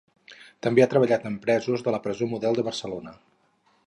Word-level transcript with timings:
També 0.67 0.83
ha 0.85 0.87
treballat 0.93 1.27
amb 1.29 1.41
presos 1.43 1.83
de 1.87 1.93
la 1.97 2.01
Presó 2.07 2.29
Model 2.31 2.57
de 2.61 2.65
Barcelona. 2.69 3.15